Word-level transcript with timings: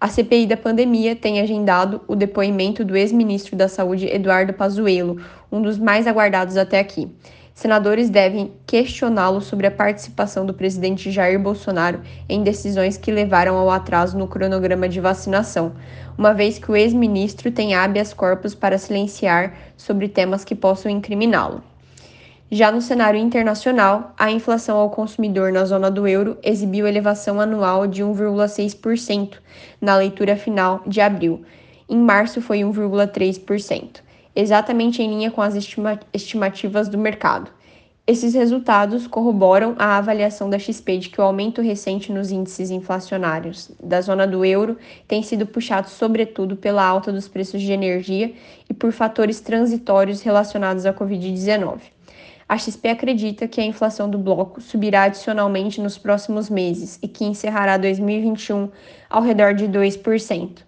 A 0.00 0.08
CPI 0.08 0.46
da 0.46 0.56
pandemia 0.56 1.16
tem 1.16 1.40
agendado 1.40 2.02
o 2.06 2.14
depoimento 2.14 2.84
do 2.84 2.94
ex-ministro 2.94 3.56
da 3.56 3.68
Saúde 3.68 4.06
Eduardo 4.06 4.52
Pazuello, 4.52 5.18
um 5.50 5.62
dos 5.62 5.78
mais 5.78 6.06
aguardados 6.06 6.58
até 6.58 6.78
aqui 6.78 7.10
senadores 7.54 8.10
devem 8.10 8.52
questioná-lo 8.66 9.40
sobre 9.40 9.68
a 9.68 9.70
participação 9.70 10.44
do 10.44 10.52
presidente 10.52 11.12
Jair 11.12 11.38
Bolsonaro 11.38 12.00
em 12.28 12.42
decisões 12.42 12.96
que 12.96 13.12
levaram 13.12 13.56
ao 13.56 13.70
atraso 13.70 14.18
no 14.18 14.26
cronograma 14.26 14.88
de 14.88 15.00
vacinação, 15.00 15.72
uma 16.18 16.34
vez 16.34 16.58
que 16.58 16.70
o 16.70 16.76
ex-ministro 16.76 17.52
tem 17.52 17.74
habeas 17.74 18.12
corpus 18.12 18.54
para 18.54 18.76
silenciar 18.76 19.54
sobre 19.76 20.08
temas 20.08 20.44
que 20.44 20.54
possam 20.54 20.90
incriminá-lo. 20.90 21.62
Já 22.50 22.70
no 22.70 22.82
cenário 22.82 23.18
internacional, 23.18 24.12
a 24.18 24.30
inflação 24.30 24.76
ao 24.76 24.90
consumidor 24.90 25.50
na 25.50 25.64
zona 25.64 25.90
do 25.90 26.06
euro 26.06 26.36
exibiu 26.42 26.86
elevação 26.86 27.40
anual 27.40 27.86
de 27.86 28.02
1,6% 28.02 29.38
na 29.80 29.96
leitura 29.96 30.36
final 30.36 30.82
de 30.86 31.00
abril. 31.00 31.42
Em 31.88 31.98
março 31.98 32.42
foi 32.42 32.60
1,3% 32.60 34.02
exatamente 34.34 35.02
em 35.02 35.08
linha 35.08 35.30
com 35.30 35.40
as 35.40 35.54
estima 35.54 35.98
estimativas 36.12 36.88
do 36.88 36.98
mercado. 36.98 37.50
Esses 38.06 38.34
resultados 38.34 39.06
corroboram 39.06 39.74
a 39.78 39.96
avaliação 39.96 40.50
da 40.50 40.58
XP 40.58 40.98
de 40.98 41.08
que 41.08 41.18
o 41.18 41.24
aumento 41.24 41.62
recente 41.62 42.12
nos 42.12 42.30
índices 42.30 42.70
inflacionários 42.70 43.70
da 43.82 43.98
zona 44.02 44.26
do 44.26 44.44
euro 44.44 44.76
tem 45.08 45.22
sido 45.22 45.46
puxado 45.46 45.88
sobretudo 45.88 46.54
pela 46.54 46.84
alta 46.84 47.10
dos 47.10 47.28
preços 47.28 47.62
de 47.62 47.72
energia 47.72 48.34
e 48.68 48.74
por 48.74 48.92
fatores 48.92 49.40
transitórios 49.40 50.20
relacionados 50.20 50.84
à 50.84 50.92
Covid-19. 50.92 51.80
A 52.46 52.58
XP 52.58 52.88
acredita 52.88 53.48
que 53.48 53.58
a 53.58 53.64
inflação 53.64 54.10
do 54.10 54.18
bloco 54.18 54.60
subirá 54.60 55.04
adicionalmente 55.04 55.80
nos 55.80 55.96
próximos 55.96 56.50
meses 56.50 56.98
e 57.02 57.08
que 57.08 57.24
encerrará 57.24 57.78
2021 57.78 58.68
ao 59.08 59.22
redor 59.22 59.54
de 59.54 59.66
2%. 59.66 60.58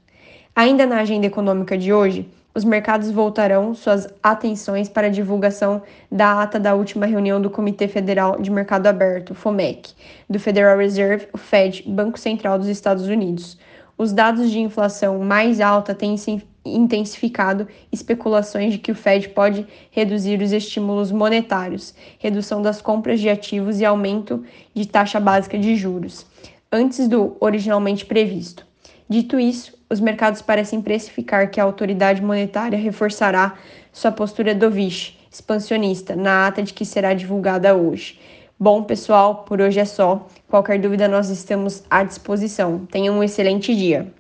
Ainda 0.55 0.87
na 0.87 1.01
agenda 1.01 1.27
econômica 1.27 1.77
de 1.77 1.93
hoje, 1.93 2.27
os 2.57 2.65
mercados 2.65 3.11
voltarão 3.11 3.75
suas 3.75 4.09
atenções 4.23 4.89
para 4.89 5.09
a 5.09 5.11
divulgação 5.11 5.83
da 6.11 6.41
ata 6.41 6.59
da 6.59 6.75
última 6.75 7.05
reunião 7.05 7.39
do 7.39 7.51
Comitê 7.51 7.87
Federal 7.87 8.41
de 8.41 8.51
Mercado 8.51 8.87
Aberto, 8.87 9.35
FOMEC, 9.35 9.93
do 10.27 10.41
Federal 10.41 10.79
Reserve, 10.79 11.29
o 11.35 11.37
Fed, 11.37 11.85
Banco 11.87 12.19
Central 12.19 12.59
dos 12.59 12.69
Estados 12.69 13.09
Unidos. 13.09 13.59
Os 13.99 14.11
dados 14.11 14.51
de 14.51 14.59
inflação 14.59 15.19
mais 15.19 15.61
alta 15.61 15.95
têm 15.95 16.17
intensificado 16.65 17.69
especulações 17.93 18.73
de 18.73 18.79
que 18.79 18.91
o 18.91 18.95
Fed 18.95 19.29
pode 19.29 19.67
reduzir 19.91 20.41
os 20.41 20.51
estímulos 20.51 21.13
monetários, 21.13 21.95
redução 22.19 22.63
das 22.63 22.81
compras 22.81 23.21
de 23.21 23.29
ativos 23.29 23.81
e 23.81 23.85
aumento 23.85 24.43
de 24.73 24.89
taxa 24.89 25.21
básica 25.21 25.59
de 25.59 25.77
juros, 25.77 26.25
antes 26.73 27.07
do 27.07 27.37
originalmente 27.39 28.07
previsto. 28.07 28.67
Dito 29.07 29.39
isso, 29.39 29.76
os 29.89 30.01
mercados 30.01 30.43
parecem 30.43 30.83
precificar 30.83 31.51
que 31.51 31.61
a 31.61 31.65
autoridade 31.65 32.23
monetária 32.23 32.79
reforçará 32.79 33.55
sua 33.93 34.11
postura 34.11 34.55
dovish, 34.55 35.17
expansionista, 35.31 36.17
na 36.17 36.47
ata 36.47 36.63
de 36.63 36.75
que 36.75 36.85
será 36.85 37.15
divulgada 37.15 37.75
hoje. 37.75 38.19
Bom, 38.59 38.83
pessoal, 38.83 39.45
por 39.45 39.61
hoje 39.61 39.79
é 39.79 39.85
só. 39.85 40.27
Qualquer 40.49 40.81
dúvida, 40.81 41.07
nós 41.07 41.29
estamos 41.29 41.85
à 41.91 42.03
disposição. 42.03 42.87
Tenham 42.87 43.19
um 43.19 43.23
excelente 43.23 43.75
dia. 43.75 44.13